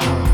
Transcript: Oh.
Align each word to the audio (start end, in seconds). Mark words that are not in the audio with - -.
Oh. 0.00 0.27